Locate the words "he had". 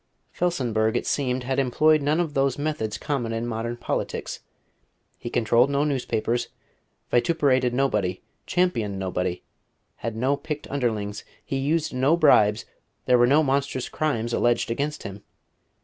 9.43-10.15